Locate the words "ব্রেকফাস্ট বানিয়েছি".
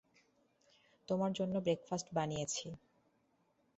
1.65-2.67